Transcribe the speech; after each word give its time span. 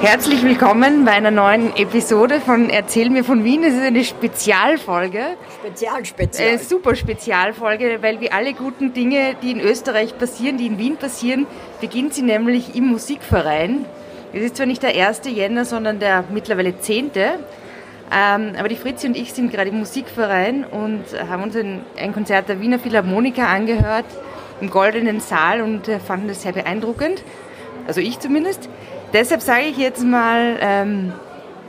Herzlich 0.00 0.44
willkommen 0.44 1.04
bei 1.04 1.10
einer 1.10 1.32
neuen 1.32 1.74
Episode 1.76 2.40
von 2.40 2.70
Erzähl 2.70 3.10
mir 3.10 3.24
von 3.24 3.42
Wien. 3.42 3.64
Es 3.64 3.74
ist 3.74 3.82
eine 3.82 4.04
Spezialfolge. 4.04 5.36
Spezial, 5.60 6.04
spezial. 6.04 6.48
Äh, 6.50 6.58
super 6.58 6.94
Spezialfolge, 6.94 7.98
weil 8.00 8.20
wie 8.20 8.30
alle 8.30 8.54
guten 8.54 8.92
Dinge, 8.92 9.34
die 9.42 9.50
in 9.50 9.60
Österreich 9.60 10.16
passieren, 10.16 10.56
die 10.56 10.66
in 10.66 10.78
Wien 10.78 10.98
passieren, 10.98 11.48
beginnt 11.80 12.14
sie 12.14 12.22
nämlich 12.22 12.76
im 12.76 12.86
Musikverein. 12.86 13.86
Es 14.32 14.42
ist 14.42 14.56
zwar 14.56 14.66
nicht 14.66 14.84
der 14.84 14.90
1. 14.90 15.22
Jänner, 15.26 15.64
sondern 15.64 15.98
der 15.98 16.22
mittlerweile 16.30 16.78
10. 16.78 17.10
Ähm, 17.16 18.52
aber 18.56 18.68
die 18.68 18.76
Fritzi 18.76 19.08
und 19.08 19.16
ich 19.16 19.32
sind 19.32 19.50
gerade 19.50 19.70
im 19.70 19.80
Musikverein 19.80 20.64
und 20.64 21.06
haben 21.28 21.42
uns 21.42 21.56
ein, 21.56 21.80
ein 21.98 22.14
Konzert 22.14 22.48
der 22.48 22.60
Wiener 22.60 22.78
Philharmoniker 22.78 23.48
angehört 23.48 24.06
im 24.60 24.70
Goldenen 24.70 25.18
Saal 25.18 25.60
und 25.60 25.88
äh, 25.88 25.98
fanden 25.98 26.28
das 26.28 26.42
sehr 26.42 26.52
beeindruckend. 26.52 27.24
Also 27.88 28.00
ich 28.00 28.20
zumindest. 28.20 28.68
Deshalb 29.12 29.40
sage 29.40 29.64
ich 29.70 29.78
jetzt 29.78 30.04
mal 30.04 30.58
ähm, 30.60 31.12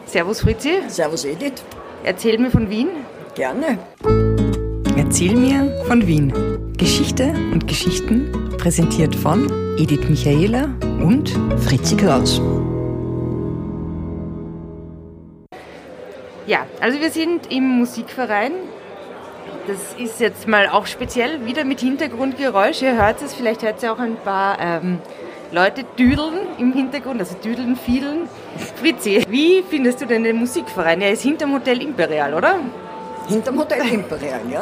Servus 0.05 0.41
Fritzi. 0.41 0.81
Servus 0.87 1.23
Edith. 1.23 1.63
Erzähl 2.03 2.37
mir 2.37 2.51
von 2.51 2.69
Wien. 2.69 2.89
Gerne. 3.33 3.77
Erzähl 4.97 5.35
mir 5.37 5.71
von 5.87 6.05
Wien. 6.05 6.33
Geschichte 6.77 7.33
und 7.53 7.65
Geschichten 7.65 8.49
präsentiert 8.57 9.15
von 9.15 9.49
Edith 9.77 10.09
Michaela 10.09 10.65
und 11.01 11.29
Fritzi 11.59 11.95
Kraus. 11.95 12.41
Ja, 16.45 16.65
also 16.81 16.99
wir 16.99 17.11
sind 17.11 17.49
im 17.51 17.63
Musikverein. 17.79 18.51
Das 19.67 19.93
ist 19.97 20.19
jetzt 20.19 20.45
mal 20.45 20.67
auch 20.67 20.87
speziell 20.87 21.45
wieder 21.45 21.63
mit 21.63 21.79
Hintergrundgeräusch. 21.79 22.81
Ihr 22.81 23.01
hört 23.01 23.21
es, 23.21 23.33
vielleicht 23.33 23.63
hört 23.63 23.81
ihr 23.81 23.93
auch 23.93 23.99
ein 23.99 24.17
paar 24.17 24.57
ähm, 24.59 24.99
Leute 25.51 25.83
düdeln 25.97 26.47
im 26.59 26.73
Hintergrund, 26.73 27.19
also 27.19 27.35
düdeln, 27.43 27.75
fiedeln. 27.75 28.29
Fritzi, 28.75 29.25
wie 29.29 29.63
findest 29.67 29.99
du 30.01 30.05
denn 30.05 30.23
den 30.23 30.37
Musikverein? 30.37 31.01
Er 31.01 31.11
ist 31.11 31.23
hinterm 31.23 31.53
Hotel 31.53 31.81
Imperial, 31.81 32.33
oder? 32.35 32.59
Hinterm 33.27 33.59
Hotel 33.59 33.87
Imperial, 33.91 34.41
ja. 34.51 34.61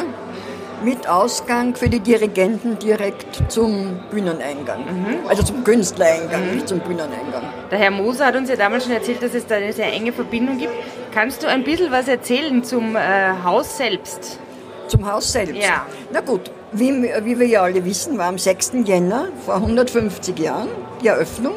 Mit 0.83 1.09
Ausgang 1.09 1.75
für 1.75 1.89
die 1.89 1.99
Dirigenten 1.99 2.77
direkt 2.77 3.51
zum 3.51 3.99
Bühneneingang. 4.11 4.81
Mhm. 4.81 5.27
Also 5.27 5.43
zum 5.43 5.63
Künstlereingang, 5.63 6.47
mhm. 6.47 6.55
nicht 6.55 6.67
zum 6.67 6.79
Bühneneingang. 6.79 7.43
Der 7.71 7.79
Herr 7.79 7.91
Moser 7.91 8.27
hat 8.27 8.35
uns 8.35 8.49
ja 8.49 8.55
damals 8.55 8.85
schon 8.85 8.93
erzählt, 8.93 9.21
dass 9.21 9.33
es 9.33 9.45
da 9.45 9.55
eine 9.55 9.73
sehr 9.73 9.91
enge 9.91 10.13
Verbindung 10.13 10.57
gibt. 10.57 10.73
Kannst 11.13 11.43
du 11.43 11.47
ein 11.47 11.63
bisschen 11.63 11.91
was 11.91 12.07
erzählen 12.07 12.63
zum 12.63 12.95
äh, 12.95 12.99
Haus 13.43 13.77
selbst? 13.77 14.39
Zum 14.87 15.11
Haus 15.11 15.33
selbst? 15.33 15.55
Ja. 15.61 15.85
Na 16.13 16.21
gut, 16.21 16.51
wie, 16.71 17.03
wie, 17.23 17.39
wir 17.39 17.47
ja 17.47 17.61
alle 17.63 17.83
wissen, 17.85 18.17
war 18.17 18.27
am 18.27 18.37
6. 18.37 18.73
Jänner 18.85 19.29
vor 19.45 19.55
150 19.55 20.37
Jahren 20.39 20.69
die 21.01 21.07
Eröffnung 21.07 21.53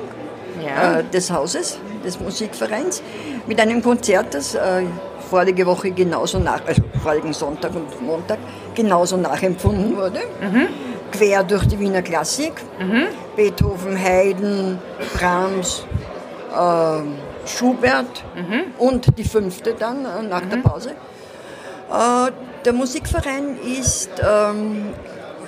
ja. 0.65 1.01
äh, 1.01 1.05
des 1.05 1.31
Hauses, 1.31 1.79
des 2.05 2.21
Musikvereins, 2.21 3.03
mit 3.47 3.61
einem 3.61 3.83
Konzert, 3.83 4.35
das 4.35 4.55
äh, 4.55 4.83
vorige 5.29 5.67
Woche 5.67 5.91
genauso 5.91 6.39
nach, 6.39 6.61
also 6.67 6.83
vorigen 7.03 7.33
Sonntag 7.33 7.75
und 7.75 8.03
Montag 8.03 8.39
genauso 8.75 9.17
nachempfunden 9.17 9.97
wurde. 9.97 10.21
Mhm. 10.41 10.69
Quer 11.13 11.43
durch 11.43 11.67
die 11.67 11.79
Wiener 11.79 12.03
Klassik. 12.03 12.53
Mhm. 12.79 13.07
Beethoven, 13.37 13.97
Haydn, 13.97 14.79
Brahms, 15.15 15.85
äh, 16.53 17.49
Schubert 17.49 18.25
mhm. 18.37 18.65
und 18.79 19.19
die 19.19 19.25
fünfte 19.25 19.75
dann 19.75 20.05
äh, 20.05 20.23
nach 20.23 20.43
der 20.43 20.59
mhm. 20.59 20.63
Pause. 20.63 20.91
Der 22.65 22.75
Musikverein 22.75 23.57
ist 23.81 24.11
ähm, 24.21 24.89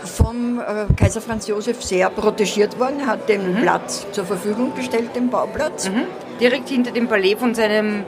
vom 0.04 0.60
äh, 0.60 0.92
Kaiser 0.96 1.20
Franz 1.20 1.46
Josef 1.46 1.82
sehr 1.82 2.08
protegiert 2.08 2.78
worden, 2.78 3.06
hat 3.06 3.28
den 3.28 3.52
mhm. 3.52 3.62
Platz 3.62 4.06
zur 4.12 4.24
Verfügung 4.24 4.74
gestellt, 4.74 5.14
den 5.14 5.28
Bauplatz. 5.28 5.90
Mhm. 5.90 6.04
Direkt 6.40 6.70
hinter 6.70 6.90
dem 6.90 7.08
Palais 7.08 7.36
von 7.36 7.54
seinem 7.54 8.04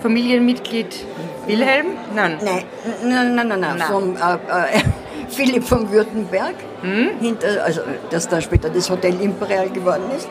Familienmitglied 0.00 1.04
Wilhelm? 1.46 1.86
Nein. 2.14 2.38
Nein, 2.42 2.64
nein, 3.04 3.34
nein, 3.34 3.48
nein, 3.48 3.60
nein. 3.60 3.80
Vom, 3.80 4.16
äh, 4.16 4.76
äh, 4.76 4.80
Philipp 5.28 5.64
von 5.64 5.90
Württemberg, 5.92 6.54
mhm. 6.82 7.10
hinter, 7.20 7.64
also, 7.64 7.82
das 8.10 8.28
dann 8.28 8.40
später 8.40 8.70
das 8.70 8.88
Hotel 8.88 9.20
Imperial 9.20 9.68
geworden 9.68 10.04
ist. 10.16 10.28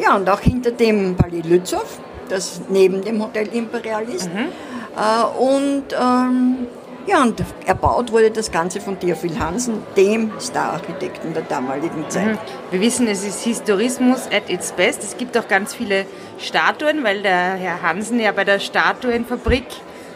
Ja, 0.00 0.14
und 0.14 0.30
auch 0.30 0.40
hinter 0.40 0.70
dem 0.70 1.16
Palais 1.16 1.42
Lützow, 1.42 1.98
das 2.28 2.60
neben 2.68 3.02
dem 3.02 3.20
Hotel 3.20 3.48
Imperial 3.48 4.04
ist. 4.04 4.32
Mhm. 4.32 4.48
Äh, 4.96 5.42
und 5.42 5.84
ähm, 5.92 6.51
ja, 7.06 7.22
und 7.22 7.42
erbaut 7.66 8.12
wurde 8.12 8.30
das 8.30 8.50
Ganze 8.50 8.80
von 8.80 8.98
Theophil 8.98 9.38
Hansen, 9.38 9.82
dem 9.96 10.32
Stararchitekten 10.40 11.34
der 11.34 11.42
damaligen 11.42 12.08
Zeit. 12.08 12.32
Mhm. 12.34 12.38
Wir 12.70 12.80
wissen, 12.80 13.06
es 13.08 13.24
ist 13.24 13.42
Historismus 13.42 14.26
at 14.26 14.48
its 14.48 14.72
best. 14.72 15.02
Es 15.02 15.16
gibt 15.16 15.36
auch 15.36 15.48
ganz 15.48 15.74
viele 15.74 16.06
Statuen, 16.38 17.04
weil 17.04 17.22
der 17.22 17.54
Herr 17.54 17.82
Hansen 17.82 18.20
ja 18.20 18.32
bei 18.32 18.44
der 18.44 18.58
Statuenfabrik 18.58 19.66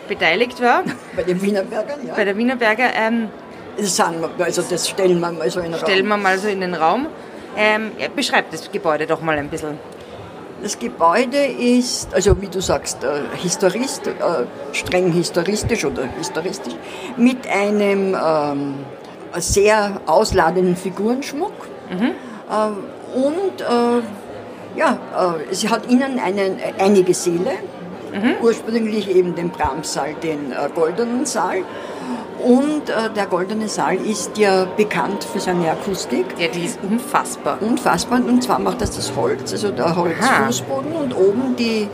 beteiligt 0.08 0.60
war. 0.62 0.84
Bei 1.16 1.24
den 1.24 1.42
Wienerbergern, 1.42 2.06
ja. 2.06 2.14
Bei 2.14 2.24
der 2.24 2.36
Wienerberger. 2.36 2.94
Ähm, 2.94 3.28
das, 3.76 3.98
wir, 3.98 4.44
also 4.44 4.62
das 4.62 4.88
stellen 4.88 5.18
wir 5.18 5.32
mal 5.32 5.50
so 5.50 5.58
in 5.58 5.72
den 5.72 5.74
Raum. 5.74 5.80
Stellen 5.80 6.06
wir 6.06 6.16
mal 6.16 6.38
so 6.38 6.48
in 6.48 6.60
den 6.60 6.74
Raum. 6.74 7.08
Ähm, 7.56 7.90
ja, 7.98 8.06
beschreibt 8.14 8.52
das 8.52 8.70
Gebäude 8.70 9.06
doch 9.06 9.20
mal 9.20 9.36
ein 9.36 9.48
bisschen. 9.48 9.78
Das 10.62 10.78
Gebäude 10.78 11.44
ist, 11.44 12.14
also 12.14 12.40
wie 12.40 12.48
du 12.48 12.60
sagst, 12.60 13.04
äh, 13.04 13.20
historist, 13.36 14.06
äh, 14.06 14.12
streng 14.72 15.12
historistisch 15.12 15.84
oder 15.84 16.04
historistisch, 16.16 16.74
mit 17.16 17.46
einem 17.46 18.16
ähm, 18.20 18.74
sehr 19.36 20.00
ausladenden 20.06 20.76
Figurenschmuck. 20.76 21.52
Mhm. 21.90 22.12
Äh, 22.50 23.18
und 23.18 23.60
äh, 23.60 24.78
ja, 24.78 24.98
äh, 25.50 25.54
sie 25.54 25.68
hat 25.68 25.90
innen 25.90 26.18
einen, 26.18 26.58
einige 26.78 27.12
Säle, 27.14 27.52
mhm. 28.12 28.34
ursprünglich 28.42 29.14
eben 29.14 29.34
den 29.34 29.50
Brahmssaal, 29.50 30.14
den 30.22 30.52
äh, 30.52 30.68
Goldenen 30.74 31.26
Saal 31.26 31.64
und 32.46 32.88
äh, 32.88 33.10
der 33.10 33.26
Goldene 33.26 33.68
Saal 33.68 33.96
ist 33.96 34.38
ja 34.38 34.66
bekannt 34.76 35.24
für 35.24 35.40
seine 35.40 35.68
Akustik. 35.68 36.26
Ja, 36.38 36.46
die 36.46 36.64
ist 36.64 36.78
unfassbar. 36.80 37.58
Unfassbar. 37.60 38.20
Und 38.24 38.40
zwar 38.40 38.60
macht 38.60 38.80
das 38.80 38.92
das 38.92 39.16
Holz, 39.16 39.50
also 39.50 39.72
der 39.72 39.96
Holzfußboden 39.96 40.92
und 40.92 41.16
oben 41.16 41.56
die, 41.56 41.88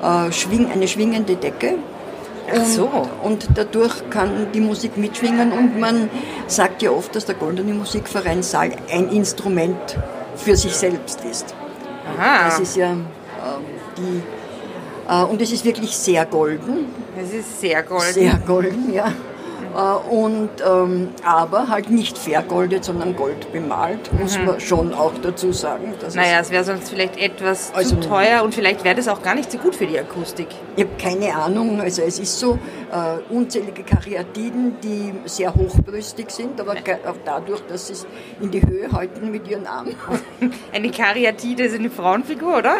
äh, 0.00 0.30
schwing, 0.30 0.70
eine 0.70 0.86
schwingende 0.86 1.34
Decke. 1.34 1.78
Ach 2.48 2.64
so. 2.64 2.88
Und, 3.24 3.48
dadurch 3.56 4.08
kann 4.08 4.52
die 4.54 4.60
Musik 4.60 4.96
mitschwingen 4.96 5.50
und 5.50 5.80
man 5.80 6.08
sagt 6.46 6.82
ja 6.82 6.92
oft, 6.92 7.16
dass 7.16 7.24
der 7.24 7.34
Goldene 7.34 7.74
Musikverein 7.74 8.44
Saal 8.44 8.70
ein 8.92 9.08
Instrument 9.08 9.98
für 10.36 10.56
sich 10.56 10.76
selbst 10.76 11.24
ist. 11.24 11.52
Aha. 12.16 12.44
Das 12.44 12.60
ist 12.60 12.76
ja 12.76 12.92
äh, 12.92 12.96
die. 13.96 14.22
Und 15.30 15.40
es 15.40 15.52
ist 15.52 15.64
wirklich 15.64 15.96
sehr 15.96 16.26
golden. 16.26 16.86
Es 17.16 17.32
ist 17.32 17.60
sehr 17.60 17.82
golden. 17.84 18.12
Sehr 18.12 18.34
golden, 18.44 18.92
ja. 18.92 19.12
Äh, 19.76 19.78
und, 20.08 20.48
ähm, 20.66 21.10
aber 21.22 21.68
halt 21.68 21.90
nicht 21.90 22.16
vergoldet, 22.16 22.84
sondern 22.84 23.14
gold 23.14 23.52
bemalt, 23.52 24.10
muss 24.18 24.38
mhm. 24.38 24.46
man 24.46 24.60
schon 24.60 24.94
auch 24.94 25.12
dazu 25.20 25.52
sagen. 25.52 25.92
naja, 26.14 26.40
es 26.40 26.50
wäre 26.50 26.64
sonst 26.64 26.88
vielleicht 26.88 27.18
etwas 27.18 27.72
also, 27.74 27.96
zu 27.96 28.08
teuer 28.08 28.42
und 28.42 28.54
vielleicht 28.54 28.84
wäre 28.84 28.94
das 28.94 29.06
auch 29.06 29.22
gar 29.22 29.34
nicht 29.34 29.52
so 29.52 29.58
gut 29.58 29.74
für 29.74 29.86
die 29.86 29.98
Akustik. 29.98 30.46
Ich 30.76 30.84
habe 30.84 30.94
keine 30.98 31.34
Ahnung, 31.34 31.78
also 31.80 32.00
es 32.02 32.18
ist 32.18 32.38
so, 32.38 32.58
äh, 32.90 33.32
unzählige 33.32 33.82
Karyatiden, 33.82 34.76
die 34.82 35.12
sehr 35.26 35.54
hochbrüstig 35.54 36.30
sind, 36.30 36.58
aber 36.58 36.72
auch 36.72 37.16
dadurch, 37.24 37.60
dass 37.68 37.88
sie 37.88 37.92
es 37.94 38.06
in 38.40 38.50
die 38.50 38.62
Höhe 38.64 38.90
halten 38.90 39.30
mit 39.30 39.46
ihren 39.46 39.66
Armen. 39.66 39.94
Eine 40.72 40.90
Karyatide 40.90 41.64
ist 41.64 41.74
eine 41.74 41.90
Frauenfigur, 41.90 42.58
oder? 42.58 42.76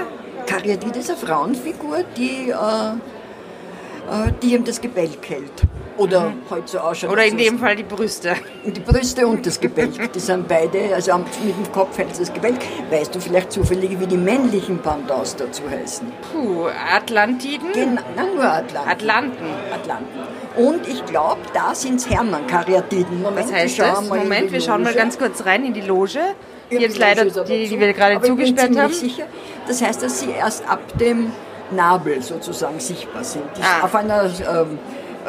Karyatide 0.47 1.01
ist 1.01 1.11
eine 1.11 1.19
Frauenfigur, 1.19 2.05
die, 2.17 2.51
äh, 2.51 2.55
äh 2.55 4.33
die 4.43 4.55
ihm 4.55 4.65
das 4.65 4.81
Gebälk 4.81 5.29
hält. 5.29 5.67
Oder 5.97 6.31
mhm. 6.31 6.43
halt 6.51 6.69
so 6.69 6.79
ausschaut. 6.79 7.11
Oder 7.11 7.25
in 7.25 7.37
dem 7.37 7.59
Fall 7.59 7.77
die 7.77 7.83
Brüste. 7.83 8.35
Die 8.65 8.81
Brüste 8.81 9.27
und 9.27 9.47
das 9.47 9.61
Gebälk. 9.61 10.13
Die 10.13 10.21
sind 10.21 10.49
beide, 10.49 10.95
also 10.95 11.17
mit 11.17 11.27
dem 11.57 11.73
Kopf 11.73 11.97
hält 11.97 12.19
das 12.19 12.33
Gebälk. 12.33 12.57
Weißt 12.91 13.15
du 13.15 13.21
vielleicht 13.21 13.53
zufällig, 13.53 13.99
wie 14.01 14.07
die 14.07 14.17
männlichen 14.17 14.79
Pandas 14.79 15.37
dazu 15.37 15.63
heißen? 15.71 16.13
Puh, 16.33 16.67
Atlantiden? 16.93 17.73
Genau, 17.73 18.03
nein, 18.17 18.35
nur 18.35 18.45
Atlanten. 18.45 18.91
Atlanten. 18.91 19.45
Atlanten. 19.73 20.19
Und 20.57 20.89
ich 20.89 21.05
glaube, 21.07 21.41
da 21.55 21.75
sind 21.75 21.97
es 21.97 22.11
Hermann-Karyatiden. 22.11 23.23
Moment, 23.23 23.47
Was 23.47 23.53
heißt 23.53 23.79
das? 23.79 24.09
Moment, 24.09 24.53
wir 24.53 24.61
schauen 24.61 24.83
mal 24.83 24.95
ganz 24.95 25.17
kurz 25.19 25.45
rein 25.45 25.65
in 25.65 25.75
die 25.75 25.83
Loge. 25.83 26.21
Die, 26.71 26.77
jetzt 26.77 26.99
leider, 26.99 27.25
die, 27.25 27.69
die 27.69 27.79
wir 27.79 27.93
gerade 27.93 28.21
zugesperrt 28.21 28.77
haben. 28.77 28.93
Sicher. 28.93 29.27
Das 29.69 29.83
heißt, 29.83 30.03
dass 30.03 30.21
sie 30.21 30.31
erst 30.31 30.69
ab 30.69 30.81
dem 30.99 31.31
Nabel 31.71 32.23
sozusagen 32.23 32.81
sichtbar 32.81 33.25
sind. 33.25 33.45
Ah. 33.61 33.85
Auf 33.85 33.95
einer 33.95 34.25
ähm, 34.25 34.79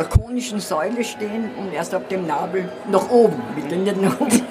konischen 0.06 0.60
Säule 0.60 1.04
stehen 1.04 1.50
und 1.58 1.74
erst 1.74 1.94
ab 1.94 2.10
dem 2.10 2.28
Nabel 2.28 2.70
nach 2.92 3.10
oben, 3.10 3.42
bitte 3.56 3.76
nicht 3.76 4.02
nach 4.02 4.20
oben, 4.20 4.42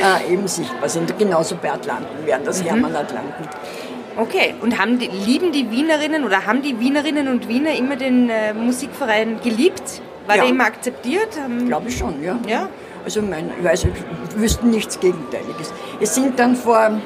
äh, 0.00 0.32
eben 0.32 0.46
sichtbar 0.48 0.88
sind. 0.88 1.18
Genauso 1.18 1.56
bei 1.56 1.72
Atlanten 1.72 2.26
wären 2.26 2.44
das 2.44 2.62
mhm. 2.62 2.68
Hermann-Atlanten. 2.68 3.48
Okay, 4.16 4.54
und 4.62 4.78
haben 4.78 4.98
die, 4.98 5.08
lieben 5.08 5.52
die 5.52 5.70
Wienerinnen 5.70 6.24
oder 6.24 6.46
haben 6.46 6.62
die 6.62 6.80
Wienerinnen 6.80 7.28
und 7.28 7.48
Wiener 7.48 7.74
immer 7.76 7.96
den 7.96 8.30
äh, 8.30 8.54
Musikverein 8.54 9.40
geliebt? 9.42 10.00
War 10.26 10.36
ja. 10.36 10.42
der 10.42 10.50
immer 10.50 10.64
akzeptiert? 10.64 11.36
Ähm, 11.44 11.68
Glaube 11.68 11.88
ich 11.88 11.98
schon, 11.98 12.22
ja. 12.22 12.38
ja? 12.48 12.68
Also 13.04 13.22
mein, 13.22 13.50
ich 13.58 13.64
weiß, 13.64 13.84
ich 13.84 14.40
wüsste 14.40 14.66
nichts 14.66 14.98
Gegenteiliges. 14.98 15.72
Es 16.00 16.14
sind 16.14 16.38
dann 16.38 16.56
vor 16.56 16.98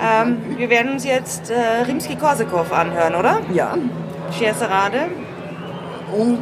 Ähm, 0.00 0.38
wir 0.56 0.70
werden 0.70 0.92
uns 0.92 1.04
jetzt 1.04 1.50
äh, 1.50 1.82
Rimsky-Korsakow 1.86 2.72
anhören, 2.72 3.14
oder? 3.14 3.40
Ja. 3.52 3.74
Scherzerade. 4.36 5.08
Und 6.16 6.38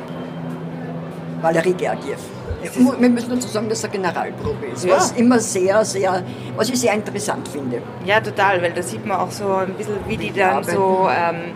Valerie 1.40 1.74
Gergiev. 1.74 2.18
Wir 2.62 3.08
müssen 3.08 3.30
dazu 3.30 3.48
sagen, 3.48 3.68
dass 3.68 3.84
eine 3.84 3.92
Generalprobe 3.92 4.66
ist, 4.66 4.84
ja. 4.84 4.96
was 4.96 5.12
immer 5.12 5.38
sehr, 5.38 5.84
sehr, 5.84 6.22
was 6.56 6.68
ich 6.68 6.80
sehr 6.80 6.94
interessant 6.94 7.46
finde. 7.48 7.80
Ja, 8.04 8.20
total, 8.20 8.62
weil 8.62 8.72
da 8.72 8.82
sieht 8.82 9.06
man 9.06 9.18
auch 9.18 9.30
so 9.30 9.52
ein 9.54 9.74
bisschen, 9.74 9.96
wie 10.08 10.16
die 10.16 10.32
dann 10.32 10.64
so 10.64 11.08
ähm, 11.08 11.52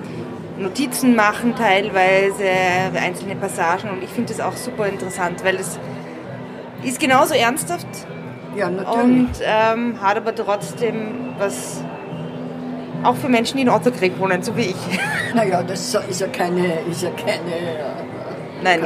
Notizen 0.58 1.16
machen 1.16 1.54
teilweise, 1.56 2.44
einzelne 2.94 3.34
Passagen 3.36 3.90
und 3.90 4.02
ich 4.02 4.10
finde 4.10 4.32
das 4.32 4.40
auch 4.40 4.56
super 4.56 4.86
interessant, 4.86 5.42
weil 5.42 5.56
es 5.56 5.78
ist 6.82 7.00
genauso 7.00 7.34
ernsthaft 7.34 7.88
ja, 8.56 8.70
natürlich. 8.70 9.04
und 9.04 9.30
ähm, 9.42 10.00
hat 10.00 10.16
aber 10.16 10.34
trotzdem 10.34 11.34
was 11.38 11.82
auch 13.02 13.16
für 13.16 13.28
Menschen, 13.28 13.56
die 13.56 13.62
in 13.62 13.70
Otterkrieg 13.70 14.18
wohnen, 14.18 14.42
so 14.42 14.56
wie 14.56 14.66
ich. 14.66 14.76
Naja, 15.34 15.62
das 15.62 15.96
ist 16.08 16.20
ja 16.20 16.26
keine, 16.26 16.80
ist 16.90 17.02
ja 17.02 17.10
keine 17.10 17.54
äh, 17.54 18.00
Nein, 18.62 18.80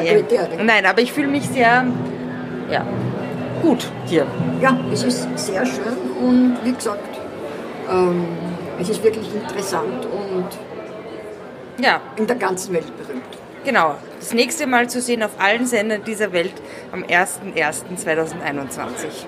nein, 0.65 0.87
aber 0.87 1.01
ich 1.01 1.13
fühle 1.13 1.27
mich 1.29 1.49
sehr 1.49 1.85
ja, 2.71 2.87
gut 3.63 3.91
hier. 4.07 4.27
Ja, 4.61 4.79
es 4.93 5.03
ist 5.03 5.27
sehr 5.37 5.67
schön 5.67 5.97
und 6.21 6.59
wie 6.63 6.73
gesagt, 6.73 7.19
ähm, 7.91 8.25
es 8.81 8.89
ist 8.89 9.03
wirklich 9.03 9.29
interessant 9.35 10.07
und 10.07 10.47
ja. 11.85 12.01
in 12.17 12.27
der 12.27 12.37
ganzen 12.37 12.73
Welt 12.75 12.97
berühmt. 12.97 13.25
Genau, 13.65 13.95
das 14.21 14.33
nächste 14.35 14.67
Mal 14.67 14.91
zu 14.91 15.01
sehen 15.01 15.23
auf 15.23 15.31
allen 15.39 15.65
Sendern 15.67 16.05
dieser 16.05 16.33
Welt 16.33 16.53
am 16.93 17.03
01.01.2021. 17.03 19.27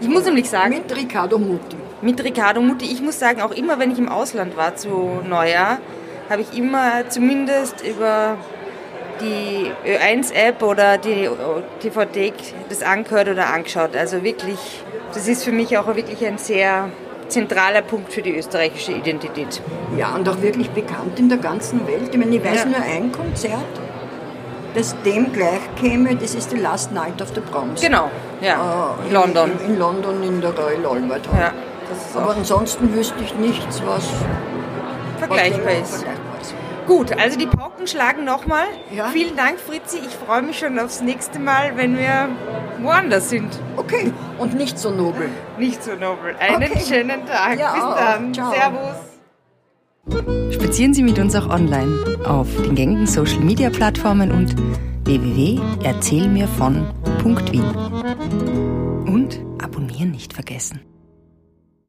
Ich 0.00 0.08
muss 0.08 0.24
nämlich 0.24 0.48
sagen. 0.48 0.74
Mit 0.74 0.94
Riccardo 0.94 1.38
Muti. 1.38 1.76
Mit 2.02 2.22
Riccardo 2.22 2.60
Muti. 2.60 2.86
Ich 2.86 3.00
muss 3.00 3.18
sagen, 3.18 3.40
auch 3.40 3.52
immer 3.52 3.78
wenn 3.78 3.90
ich 3.90 3.98
im 3.98 4.08
Ausland 4.08 4.56
war 4.56 4.76
zu 4.76 5.20
Neujahr, 5.26 5.78
habe 6.28 6.42
ich 6.42 6.58
immer 6.58 7.08
zumindest 7.08 7.86
über 7.86 8.36
die 9.20 9.70
Ö1-App 9.88 10.62
oder 10.62 10.98
die 10.98 11.28
DVD 11.82 12.32
das 12.68 12.82
angehört 12.82 13.28
oder 13.28 13.52
angeschaut. 13.52 13.96
Also 13.96 14.22
wirklich, 14.22 14.58
das 15.14 15.28
ist 15.28 15.44
für 15.44 15.52
mich 15.52 15.78
auch 15.78 15.86
wirklich 15.86 16.24
ein 16.26 16.38
sehr 16.38 16.90
zentraler 17.28 17.82
Punkt 17.82 18.12
für 18.12 18.22
die 18.22 18.36
österreichische 18.36 18.92
Identität. 18.92 19.60
Ja, 19.96 20.14
und 20.14 20.28
auch 20.28 20.40
wirklich 20.42 20.70
bekannt 20.70 21.18
in 21.18 21.28
der 21.28 21.38
ganzen 21.38 21.86
Welt. 21.86 22.10
Ich 22.12 22.18
meine, 22.18 22.36
ich 22.36 22.44
weiß 22.44 22.64
ja. 22.64 22.66
nur 22.66 22.82
ein 22.82 23.10
Konzert, 23.12 23.64
das 24.76 24.94
dem 25.02 25.32
gleich 25.32 25.74
käme, 25.80 26.14
das 26.14 26.34
ist 26.34 26.52
die 26.52 26.58
Last 26.58 26.92
Night 26.92 27.20
of 27.20 27.30
the 27.34 27.40
Proms. 27.40 27.80
Genau, 27.80 28.10
ja, 28.40 28.94
äh, 29.02 29.08
in 29.08 29.12
London. 29.12 29.50
In, 29.58 29.72
in, 29.72 29.78
London 29.78 30.22
in 30.22 30.40
der 30.40 30.50
Royal 30.50 30.86
Albert 30.86 31.26
Hall. 31.32 31.40
Ja, 32.14 32.20
Aber 32.20 32.36
ansonsten 32.36 32.94
wüsste 32.94 33.16
ich 33.24 33.34
nichts, 33.34 33.82
was 33.84 34.08
vergleichbar 35.18 35.72
ist. 35.72 35.94
Vergleichbar 35.94 36.26
Gut, 36.86 37.18
also 37.18 37.36
die 37.36 37.46
Pauken 37.46 37.88
schlagen 37.88 38.24
nochmal. 38.24 38.66
Ja. 38.92 39.06
Vielen 39.06 39.36
Dank, 39.36 39.58
Fritzi. 39.58 39.98
Ich 39.98 40.14
freue 40.14 40.42
mich 40.42 40.58
schon 40.58 40.78
aufs 40.78 41.00
nächste 41.00 41.40
Mal, 41.40 41.76
wenn 41.76 41.98
wir 41.98 42.28
woanders 42.80 43.28
sind. 43.28 43.58
Okay, 43.76 44.12
und 44.38 44.54
nicht 44.54 44.78
so 44.78 44.90
nobel. 44.90 45.28
Nicht 45.58 45.82
so 45.82 45.94
nobel. 45.94 46.36
Einen 46.38 46.70
okay. 46.70 46.80
schönen 46.86 47.26
Tag. 47.26 47.58
Ja, 47.58 47.72
Bis 47.72 47.82
dann. 47.82 48.34
Ciao. 48.34 48.52
Servus. 48.52 49.15
Spazieren 50.50 50.94
Sie 50.94 51.02
mit 51.02 51.18
uns 51.18 51.34
auch 51.34 51.48
online 51.48 52.20
auf 52.24 52.48
den 52.62 52.74
gängigen 52.74 53.06
Social 53.06 53.40
Media 53.40 53.68
Plattformen 53.70 54.30
und 54.30 54.54
www.erzählmirvon.wien. 55.04 57.64
Und 59.06 59.40
abonnieren 59.62 60.12
nicht 60.12 60.32
vergessen. 60.32 60.80